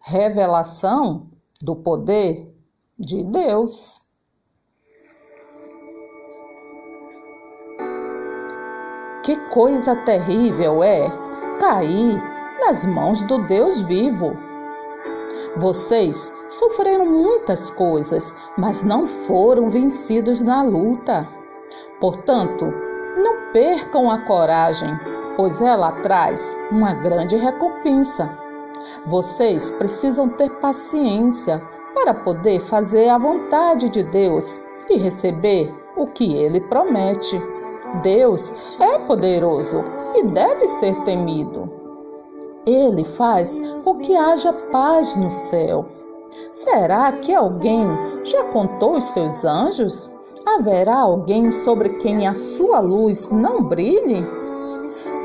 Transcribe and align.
revelação 0.00 1.28
do 1.60 1.76
poder 1.76 2.52
de 2.98 3.24
Deus. 3.24 4.08
Que 9.22 9.36
coisa 9.50 9.94
terrível 10.04 10.82
é 10.82 11.08
cair 11.60 12.18
nas 12.60 12.84
mãos 12.86 13.22
do 13.22 13.46
Deus 13.46 13.82
vivo. 13.82 14.32
Vocês 15.56 16.32
sofreram 16.48 17.06
muitas 17.06 17.70
coisas, 17.70 18.34
mas 18.56 18.82
não 18.82 19.06
foram 19.06 19.68
vencidos 19.68 20.40
na 20.40 20.62
luta. 20.62 21.28
Portanto, 22.00 22.64
não 23.16 23.52
percam 23.52 24.10
a 24.10 24.18
coragem, 24.26 24.88
pois 25.36 25.60
ela 25.60 25.92
traz 26.02 26.56
uma 26.70 26.94
grande 26.94 27.36
recompensa. 27.36 28.39
Vocês 29.06 29.70
precisam 29.72 30.28
ter 30.28 30.50
paciência 30.60 31.62
para 31.94 32.14
poder 32.14 32.60
fazer 32.60 33.08
a 33.08 33.18
vontade 33.18 33.88
de 33.88 34.02
Deus 34.02 34.60
e 34.88 34.96
receber 34.96 35.72
o 35.96 36.06
que 36.06 36.34
ele 36.34 36.60
promete. 36.60 37.40
Deus 38.02 38.80
é 38.80 38.98
poderoso 39.00 39.82
e 40.14 40.24
deve 40.24 40.68
ser 40.68 40.94
temido. 41.04 41.70
Ele 42.66 43.04
faz 43.04 43.60
com 43.84 43.98
que 43.98 44.14
haja 44.14 44.52
paz 44.70 45.16
no 45.16 45.30
céu. 45.30 45.84
Será 46.52 47.12
que 47.12 47.34
alguém 47.34 47.84
já 48.24 48.44
contou 48.44 48.96
os 48.96 49.04
seus 49.04 49.44
anjos? 49.44 50.10
Haverá 50.46 51.00
alguém 51.00 51.52
sobre 51.52 51.90
quem 51.98 52.26
a 52.26 52.34
sua 52.34 52.80
luz 52.80 53.30
não 53.30 53.62
brilhe? 53.62 54.39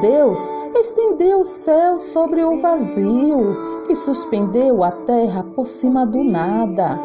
Deus 0.00 0.54
estendeu 0.76 1.40
o 1.40 1.44
céu 1.44 1.98
sobre 1.98 2.42
o 2.42 2.56
vazio 2.56 3.56
e 3.88 3.94
suspendeu 3.94 4.82
a 4.82 4.90
terra 4.90 5.44
por 5.54 5.66
cima 5.66 6.06
do 6.06 6.22
nada. 6.22 6.98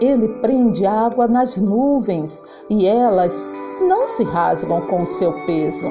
Ele 0.00 0.28
prende 0.40 0.86
água 0.86 1.28
nas 1.28 1.56
nuvens 1.56 2.42
e 2.68 2.86
elas 2.86 3.52
não 3.86 4.06
se 4.06 4.24
rasgam 4.24 4.80
com 4.82 5.02
o 5.02 5.06
seu 5.06 5.32
peso. 5.44 5.86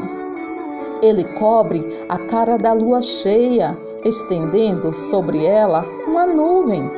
Ele 1.01 1.23
cobre 1.37 1.85
a 2.09 2.17
cara 2.17 2.57
da 2.57 2.73
lua 2.73 3.01
cheia, 3.01 3.77
estendendo 4.03 4.93
sobre 4.93 5.45
ela 5.45 5.85
uma 6.07 6.25
nuvem. 6.25 6.89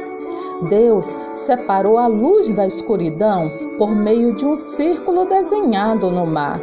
Deus 0.70 1.18
separou 1.34 1.98
a 1.98 2.08
luz 2.08 2.52
da 2.52 2.66
escuridão 2.66 3.46
por 3.78 3.96
meio 3.96 4.36
de 4.36 4.46
um 4.46 4.56
círculo 4.56 5.26
desenhado 5.26 6.10
no 6.10 6.26
mar. 6.28 6.60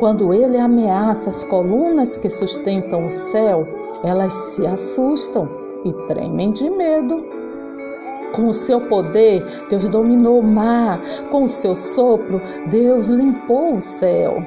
Quando 0.00 0.32
ele 0.32 0.56
ameaça 0.56 1.28
as 1.28 1.44
colunas 1.44 2.16
que 2.16 2.30
sustentam 2.30 3.06
o 3.06 3.10
céu, 3.10 3.62
elas 4.02 4.32
se 4.32 4.66
assustam 4.66 5.46
e 5.84 5.92
tremem 6.08 6.52
de 6.52 6.70
medo. 6.70 7.22
Com 8.32 8.46
o 8.46 8.54
seu 8.54 8.80
poder, 8.80 9.44
Deus 9.68 9.84
dominou 9.84 10.40
o 10.40 10.42
mar. 10.42 10.98
Com 11.30 11.44
o 11.44 11.48
seu 11.50 11.76
sopro, 11.76 12.40
Deus 12.70 13.08
limpou 13.08 13.76
o 13.76 13.80
céu. 13.82 14.42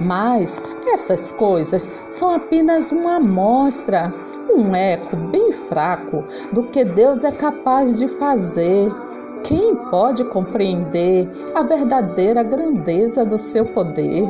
Mas 0.00 0.60
essas 0.92 1.30
coisas 1.30 1.88
são 2.08 2.30
apenas 2.30 2.90
uma 2.90 3.18
amostra, 3.18 4.10
um 4.52 4.74
eco 4.74 5.14
bem 5.14 5.52
fraco 5.52 6.24
do 6.50 6.64
que 6.64 6.82
Deus 6.82 7.22
é 7.22 7.30
capaz 7.30 7.96
de 7.96 8.08
fazer. 8.08 8.90
Quem 9.44 9.76
pode 9.76 10.24
compreender 10.24 11.28
a 11.54 11.62
verdadeira 11.62 12.42
grandeza 12.42 13.24
do 13.24 13.38
seu 13.38 13.64
poder? 13.64 14.28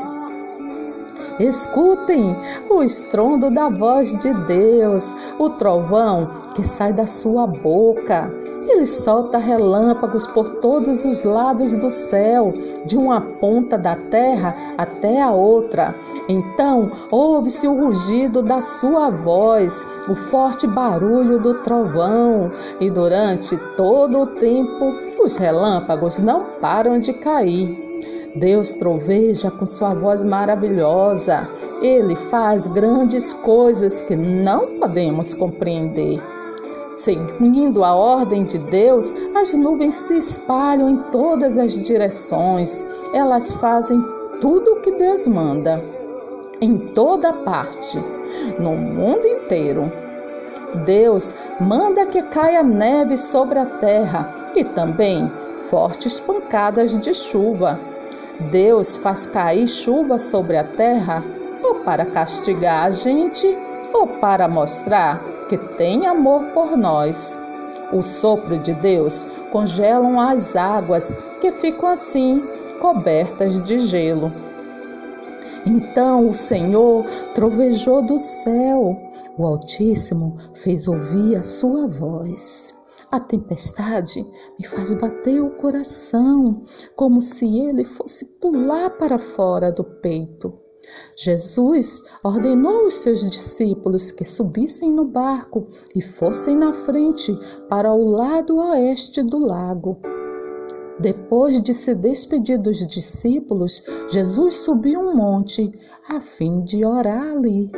Escutem 1.39 2.37
o 2.69 2.83
estrondo 2.83 3.49
da 3.49 3.69
voz 3.69 4.17
de 4.19 4.35
Deus, 4.35 5.15
o 5.39 5.51
trovão 5.51 6.29
que 6.55 6.65
sai 6.65 6.93
da 6.93 7.07
sua 7.07 7.47
boca. 7.47 8.33
Ele 8.69 8.85
solta 8.85 9.39
relâmpagos 9.39 10.27
por 10.27 10.49
todos 10.61 11.05
os 11.05 11.23
lados 11.25 11.75
do 11.75 11.91
céu, 11.91 12.53
de 12.85 12.99
uma 12.99 13.21
ponta 13.21 13.79
da 13.79 13.95
terra 13.95 14.55
até 14.77 15.23
a 15.23 15.31
outra. 15.31 15.95
Então 16.29 16.91
ouve-se 17.11 17.67
o 17.69 17.75
rugido 17.75 18.43
da 18.43 18.61
sua 18.61 19.09
voz, 19.09 19.87
o 20.09 20.15
forte 20.15 20.67
barulho 20.67 21.39
do 21.39 21.55
trovão, 21.63 22.51
e 22.81 22.91
durante 22.91 23.57
todo 23.77 24.23
o 24.23 24.27
tempo 24.27 24.93
os 25.23 25.37
relâmpagos 25.37 26.19
não 26.19 26.45
param 26.61 26.99
de 26.99 27.13
cair. 27.13 27.88
Deus 28.35 28.75
troveja 28.75 29.51
com 29.51 29.65
sua 29.67 29.95
voz 29.95 30.23
maravilhosa. 30.23 31.49
Ele 31.81 32.15
faz 32.15 32.67
grandes 32.67 33.33
coisas 33.33 34.01
que 34.01 34.15
não 34.15 34.79
podemos 34.79 35.35
compreender. 35.35 36.21
Seguindo 36.95 37.85
a 37.85 37.95
ordem 37.95 38.45
de 38.45 38.59
Deus, 38.59 39.15
as 39.35 39.53
nuvens 39.55 39.95
se 39.95 40.17
espalham 40.17 40.91
em 40.91 40.97
todas 41.13 41.57
as 41.57 41.73
direções. 41.75 42.85
Elas 43.15 43.53
fazem 43.53 44.03
tudo 44.41 44.73
o 44.73 44.81
que 44.81 44.91
Deus 44.91 45.27
manda, 45.27 45.81
em 46.61 46.77
toda 46.77 47.33
parte, 47.33 47.99
no 48.59 48.77
mundo 48.77 49.27
inteiro. 49.27 49.91
Deus 50.85 51.33
manda 51.61 52.05
que 52.07 52.23
caia 52.23 52.63
neve 52.63 53.17
sobre 53.17 53.59
a 53.59 53.65
terra 53.67 54.29
e 54.55 54.65
também 54.65 55.31
fortes 55.71 56.19
pancadas 56.19 56.99
de 56.99 57.15
chuva. 57.15 57.79
Deus 58.41 58.97
faz 58.97 59.27
cair 59.27 59.67
chuva 59.67 60.19
sobre 60.19 60.57
a 60.57 60.65
terra 60.65 61.23
ou 61.63 61.77
para 61.77 62.05
castigar 62.05 62.87
a 62.87 62.91
gente 62.91 63.47
ou 63.93 64.07
para 64.07 64.49
mostrar 64.49 65.21
que 65.49 65.57
tem 65.57 66.07
amor 66.07 66.45
por 66.55 66.77
nós. 66.77 67.39
O 67.93 68.03
sopro 68.03 68.59
de 68.59 68.75
Deus 68.75 69.25
congelam 69.51 70.21
as 70.21 70.55
águas 70.55 71.17
que 71.41 71.51
ficam 71.51 71.89
assim 71.89 72.43
cobertas 72.81 73.61
de 73.63 73.79
gelo. 73.79 74.31
Então 75.67 76.29
o 76.29 76.35
Senhor 76.35 77.05
trovejou 77.35 78.03
do 78.03 78.19
céu, 78.19 78.97
o 79.37 79.45
Altíssimo 79.45 80.37
fez 80.55 80.87
ouvir 80.87 81.37
a 81.37 81.43
sua 81.43 81.89
voz. 81.89 82.78
A 83.11 83.19
tempestade 83.19 84.23
me 84.59 84.67
faz 84.67 84.93
bater 84.93 85.41
o 85.41 85.57
coração, 85.57 86.63
como 86.95 87.23
se 87.23 87.59
ele 87.59 87.83
fosse 87.83 88.27
pular 88.39 88.91
para 88.91 89.19
fora 89.19 89.73
do 89.73 89.83
peito. 89.83 90.53
Jesus 91.17 92.03
ordenou 92.23 92.85
aos 92.85 92.97
seus 92.97 93.29
discípulos 93.29 94.11
que 94.11 94.27
subissem 94.27 94.91
no 94.91 95.07
barco 95.07 95.67
e 95.95 96.03
fossem 96.03 96.55
na 96.55 96.73
frente 96.73 97.33
para 97.69 97.93
o 97.93 98.11
lado 98.11 98.57
oeste 98.57 99.23
do 99.23 99.39
lago. 99.39 99.99
Depois 101.01 101.63
de 101.63 101.73
se 101.73 101.95
despedir 101.95 102.59
dos 102.59 102.87
discípulos, 102.87 103.83
Jesus 104.11 104.57
subiu 104.57 105.01
um 105.01 105.15
monte 105.15 105.73
a 106.11 106.21
fim 106.21 106.63
de 106.63 106.85
orar 106.85 107.37
ali. 107.37 107.71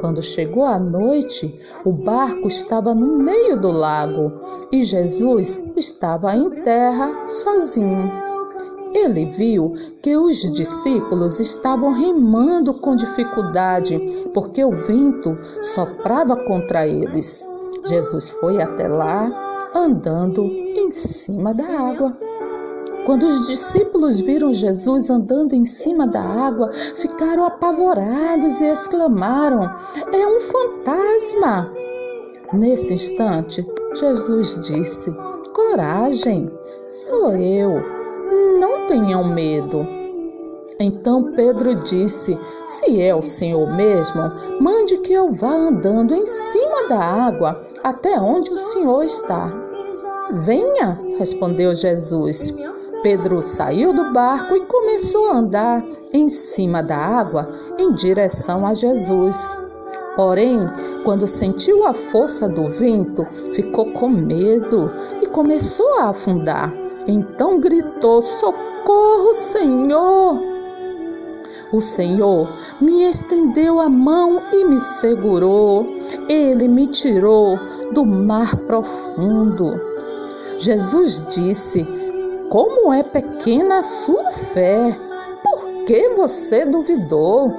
Quando 0.00 0.22
chegou 0.22 0.64
a 0.64 0.78
noite, 0.78 1.60
o 1.84 1.92
barco 1.92 2.48
estava 2.48 2.94
no 2.94 3.18
meio 3.18 3.60
do 3.60 3.70
lago 3.70 4.32
e 4.72 4.82
Jesus 4.82 5.62
estava 5.76 6.34
em 6.34 6.48
terra 6.62 7.28
sozinho. 7.28 8.10
Ele 8.94 9.26
viu 9.26 9.74
que 10.02 10.16
os 10.16 10.38
discípulos 10.54 11.38
estavam 11.38 11.92
remando 11.92 12.72
com 12.80 12.96
dificuldade, 12.96 14.00
porque 14.32 14.64
o 14.64 14.70
vento 14.70 15.36
soprava 15.62 16.34
contra 16.34 16.88
eles. 16.88 17.46
Jesus 17.86 18.30
foi 18.30 18.60
até 18.60 18.88
lá, 18.88 19.70
andando 19.74 20.44
em 20.44 20.90
cima 20.90 21.52
da 21.52 21.66
água. 21.66 22.16
Quando 23.06 23.24
os 23.24 23.46
discípulos 23.46 24.20
viram 24.20 24.52
Jesus 24.52 25.10
andando 25.10 25.54
em 25.54 25.64
cima 25.64 26.06
da 26.06 26.22
água, 26.22 26.70
ficaram 26.72 27.44
apavorados 27.44 28.60
e 28.60 28.64
exclamaram: 28.64 29.62
É 30.12 30.26
um 30.26 30.40
fantasma! 30.40 31.72
Nesse 32.52 32.94
instante, 32.94 33.64
Jesus 33.94 34.58
disse: 34.66 35.14
Coragem, 35.54 36.50
sou 36.88 37.32
eu, 37.32 37.80
não 38.58 38.86
tenham 38.86 39.24
medo. 39.32 39.86
Então 40.78 41.32
Pedro 41.32 41.76
disse: 41.82 42.38
Se 42.66 43.00
é 43.00 43.14
o 43.14 43.22
Senhor 43.22 43.70
mesmo, 43.76 44.22
mande 44.60 44.96
que 44.98 45.12
eu 45.12 45.30
vá 45.30 45.52
andando 45.52 46.14
em 46.14 46.24
cima 46.24 46.88
da 46.88 46.98
água 46.98 47.60
até 47.84 48.18
onde 48.18 48.50
o 48.50 48.58
Senhor 48.58 49.04
está. 49.04 49.52
Venha, 50.32 50.98
respondeu 51.18 51.74
Jesus. 51.74 52.54
Pedro 53.02 53.40
saiu 53.40 53.92
do 53.94 54.12
barco 54.12 54.54
e 54.54 54.66
começou 54.66 55.28
a 55.28 55.36
andar 55.36 55.82
em 56.12 56.28
cima 56.28 56.82
da 56.82 56.96
água 56.96 57.48
em 57.78 57.92
direção 57.92 58.66
a 58.66 58.74
Jesus. 58.74 59.56
Porém, 60.16 60.58
quando 61.02 61.26
sentiu 61.26 61.86
a 61.86 61.94
força 61.94 62.46
do 62.46 62.68
vento, 62.68 63.24
ficou 63.54 63.86
com 63.92 64.08
medo 64.08 64.90
e 65.22 65.26
começou 65.26 66.00
a 66.00 66.10
afundar. 66.10 66.70
Então 67.06 67.58
gritou: 67.58 68.20
Socorro, 68.20 69.32
Senhor! 69.32 70.42
O 71.72 71.80
Senhor 71.80 72.48
me 72.80 73.04
estendeu 73.04 73.80
a 73.80 73.88
mão 73.88 74.42
e 74.52 74.64
me 74.64 74.78
segurou. 74.78 75.86
Ele 76.28 76.68
me 76.68 76.86
tirou 76.88 77.58
do 77.92 78.04
mar 78.04 78.54
profundo. 78.66 79.80
Jesus 80.58 81.24
disse: 81.30 81.99
Como 82.50 82.92
é 82.92 83.04
pequena 83.04 83.78
a 83.78 83.82
sua 83.84 84.32
fé! 84.32 84.92
Por 85.40 85.84
que 85.86 86.08
você 86.16 86.64
duvidou? 86.64 87.54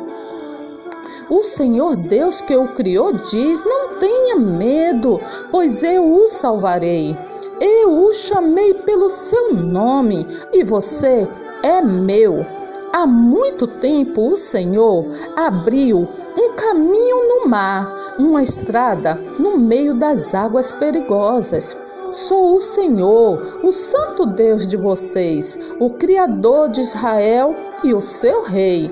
O 1.30 1.42
Senhor 1.44 1.96
Deus 1.96 2.42
que 2.42 2.54
o 2.54 2.68
criou 2.68 3.14
diz: 3.14 3.64
Não 3.64 3.98
tenha 4.00 4.36
medo, 4.36 5.18
pois 5.50 5.82
eu 5.82 6.14
o 6.14 6.28
salvarei. 6.28 7.16
Eu 7.62 8.04
o 8.04 8.14
chamei 8.14 8.74
pelo 8.74 9.10
seu 9.10 9.54
nome 9.54 10.28
e 10.52 10.62
você 10.62 11.26
é 11.64 11.82
meu. 11.82 12.46
Há 12.92 13.08
muito 13.08 13.68
tempo 13.68 14.28
o 14.28 14.36
Senhor 14.36 15.06
abriu 15.38 16.06
um 16.38 16.54
caminho 16.58 17.30
no 17.30 17.48
mar, 17.48 18.16
uma 18.20 18.44
estrada 18.44 19.16
no 19.40 19.58
meio 19.58 19.94
das 19.94 20.36
águas 20.36 20.70
perigosas. 20.74 21.78
Sou 22.14 22.58
o 22.58 22.60
Senhor, 22.60 23.40
o 23.64 23.72
Santo 23.72 24.26
Deus 24.26 24.68
de 24.68 24.76
vocês, 24.76 25.58
o 25.80 25.92
Criador 25.92 26.68
de 26.68 26.82
Israel 26.82 27.56
e 27.86 27.94
o 27.94 28.02
seu 28.02 28.44
Rei. 28.44 28.92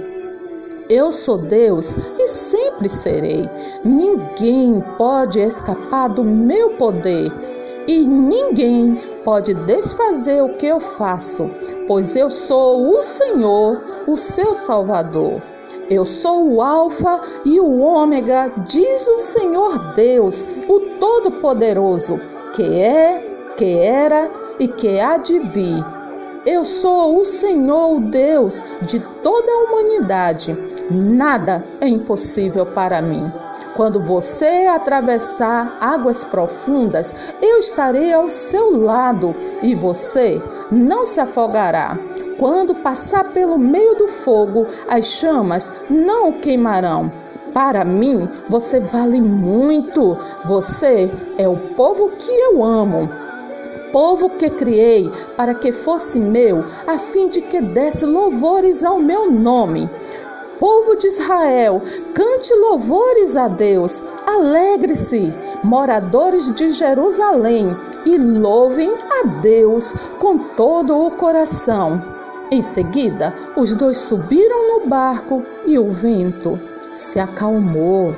Eu 0.90 1.12
sou 1.12 1.38
Deus 1.38 1.98
e 2.18 2.28
sempre 2.28 2.88
serei. 2.88 3.50
Ninguém 3.84 4.82
pode 4.98 5.38
escapar 5.38 6.08
do 6.08 6.24
meu 6.24 6.70
poder 6.78 7.30
e 7.90 8.06
ninguém 8.06 8.98
pode 9.26 9.54
desfazer 9.54 10.42
o 10.42 10.54
que 10.54 10.68
eu 10.68 10.80
faço, 10.80 11.50
pois 11.90 12.16
eu 12.16 12.30
sou 12.30 12.90
o 12.90 13.04
Senhor, 13.04 13.84
o 14.08 14.16
seu 14.16 14.56
Salvador. 14.56 15.42
Eu 15.90 16.06
sou 16.06 16.54
o 16.54 16.62
Alfa 16.62 17.20
e 17.44 17.60
o 17.60 17.82
Ômega, 17.82 18.50
diz 18.66 19.08
o 19.10 19.20
Senhor 19.20 19.94
Deus, 19.94 20.46
o 20.70 20.80
Todo-Poderoso, 21.00 22.18
que 22.54 22.82
é, 22.82 23.54
que 23.58 23.80
era 23.80 24.30
e 24.60 24.68
que 24.68 25.00
há 25.00 25.18
de 25.18 25.40
vir. 25.40 25.84
Eu 26.46 26.64
sou 26.64 27.20
o 27.20 27.26
Senhor, 27.26 27.98
o 27.98 28.00
Deus 28.00 28.64
de 28.82 29.00
toda 29.22 29.52
a 29.52 29.64
humanidade. 29.66 30.58
Nada 30.90 31.64
é 31.82 31.88
impossível 31.88 32.66
para 32.66 33.02
mim. 33.02 33.32
Quando 33.76 34.02
você 34.02 34.68
atravessar 34.68 35.78
águas 35.80 36.24
profundas, 36.24 37.34
eu 37.42 37.60
estarei 37.60 38.12
ao 38.12 38.28
seu 38.28 38.82
lado 38.82 39.36
e 39.62 39.76
você 39.76 40.42
não 40.72 41.06
se 41.06 41.20
afogará. 41.20 41.98
Quando 42.38 42.74
passar 42.76 43.26
pelo 43.26 43.58
meio 43.58 43.96
do 43.96 44.08
fogo, 44.08 44.66
as 44.88 45.06
chamas 45.06 45.72
não 45.90 46.30
o 46.30 46.34
queimarão. 46.34 47.12
Para 47.54 47.84
mim, 47.84 48.30
você 48.48 48.80
vale 48.80 49.20
muito. 49.20 50.18
Você 50.46 51.10
é 51.38 51.48
o 51.48 51.58
povo 51.76 52.10
que 52.10 52.32
eu 52.32 52.64
amo. 52.64 53.10
Povo 53.92 54.30
que 54.30 54.50
criei 54.52 55.12
para 55.36 55.56
que 55.56 55.72
fosse 55.72 56.20
meu, 56.20 56.64
a 56.86 57.00
fim 57.00 57.28
de 57.28 57.42
que 57.42 57.60
desse 57.60 58.06
louvores 58.06 58.84
ao 58.84 59.00
meu 59.00 59.32
nome. 59.32 59.90
Povo 60.60 60.96
de 60.96 61.08
Israel, 61.08 61.82
cante 62.14 62.54
louvores 62.54 63.36
a 63.36 63.48
Deus, 63.48 64.04
alegre-se, 64.28 65.34
moradores 65.64 66.54
de 66.54 66.72
Jerusalém, 66.72 67.76
e 68.06 68.18
louvem 68.18 68.94
a 68.94 69.28
Deus 69.42 69.94
com 70.20 70.38
todo 70.38 70.98
o 70.98 71.12
coração. 71.12 72.00
Em 72.52 72.62
seguida, 72.62 73.34
os 73.56 73.74
dois 73.74 73.98
subiram 73.98 74.82
no 74.82 74.88
barco 74.88 75.44
e 75.66 75.80
o 75.80 75.92
vento 75.92 76.69
se 76.92 77.20
acalmou. 77.20 78.14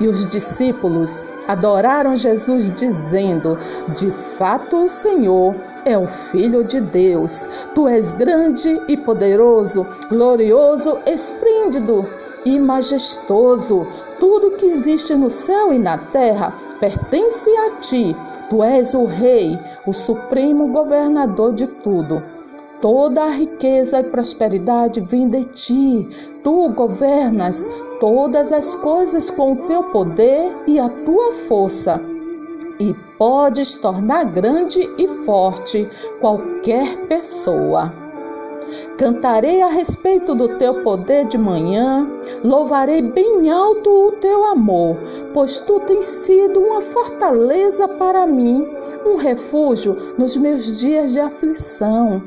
E 0.00 0.06
os 0.06 0.28
discípulos 0.28 1.24
adoraram 1.48 2.14
Jesus, 2.14 2.70
dizendo: 2.70 3.58
De 3.96 4.10
fato, 4.10 4.84
o 4.84 4.88
Senhor 4.88 5.54
é 5.84 5.98
o 5.98 6.06
Filho 6.06 6.62
de 6.62 6.80
Deus. 6.80 7.66
Tu 7.74 7.88
és 7.88 8.10
grande 8.12 8.80
e 8.88 8.96
poderoso, 8.96 9.86
glorioso, 10.08 10.98
esplêndido 11.06 12.06
e 12.44 12.58
majestoso. 12.60 13.86
Tudo 14.18 14.52
que 14.52 14.66
existe 14.66 15.14
no 15.14 15.30
céu 15.30 15.72
e 15.72 15.78
na 15.78 15.98
terra 15.98 16.52
pertence 16.78 17.50
a 17.50 17.80
ti. 17.80 18.14
Tu 18.48 18.62
és 18.62 18.94
o 18.94 19.04
Rei, 19.04 19.58
o 19.86 19.92
supremo 19.92 20.68
governador 20.68 21.52
de 21.52 21.66
tudo. 21.66 22.22
Toda 22.80 23.24
a 23.24 23.30
riqueza 23.30 23.98
e 23.98 24.04
prosperidade 24.04 25.00
vem 25.00 25.28
de 25.28 25.44
ti. 25.44 26.08
Tu 26.44 26.68
governas 26.70 27.68
todas 28.00 28.52
as 28.52 28.74
coisas 28.76 29.30
com 29.30 29.52
o 29.52 29.66
teu 29.66 29.84
poder 29.84 30.52
e 30.66 30.78
a 30.78 30.88
tua 30.88 31.32
força 31.46 32.00
e 32.80 32.94
podes 33.16 33.76
tornar 33.76 34.24
grande 34.24 34.88
e 34.98 35.08
forte 35.24 35.88
qualquer 36.20 36.86
pessoa. 37.06 37.90
Cantarei 38.98 39.62
a 39.62 39.68
respeito 39.68 40.34
do 40.34 40.58
teu 40.58 40.82
poder 40.82 41.26
de 41.26 41.38
manhã, 41.38 42.06
louvarei 42.44 43.00
bem 43.00 43.50
alto 43.50 43.90
o 43.90 44.12
teu 44.12 44.44
amor, 44.44 44.98
pois 45.32 45.58
tu 45.58 45.80
tens 45.80 46.04
sido 46.04 46.60
uma 46.60 46.80
fortaleza 46.80 47.88
para 47.88 48.26
mim, 48.26 48.66
um 49.06 49.16
refúgio 49.16 49.96
nos 50.18 50.36
meus 50.36 50.78
dias 50.78 51.12
de 51.12 51.20
aflição. 51.20 52.22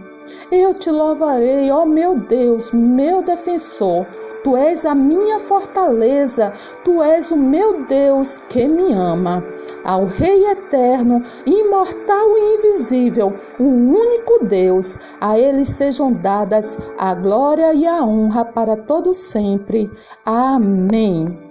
Eu 0.51 0.73
te 0.73 0.89
louvarei, 0.89 1.69
ó 1.69 1.85
meu 1.85 2.17
Deus, 2.17 2.71
meu 2.71 3.21
defensor. 3.21 4.05
Tu 4.43 4.57
és 4.57 4.85
a 4.85 4.95
minha 4.95 5.39
fortaleza, 5.39 6.51
tu 6.83 7.01
és 7.03 7.31
o 7.31 7.37
meu 7.37 7.83
Deus 7.85 8.37
que 8.49 8.67
me 8.67 8.93
ama 8.93 9.43
ao 9.83 10.05
Rei 10.05 10.45
eterno, 10.45 11.23
imortal 11.45 12.37
e 12.37 12.55
invisível, 12.55 13.33
o 13.59 13.63
único 13.63 14.45
Deus, 14.45 14.99
a 15.19 15.37
ele 15.37 15.65
sejam 15.65 16.11
dadas 16.13 16.77
a 16.97 17.13
glória 17.13 17.73
e 17.73 17.85
a 17.85 18.03
honra 18.03 18.45
para 18.45 18.75
todo 18.75 19.13
sempre. 19.13 19.89
Amém. 20.25 21.50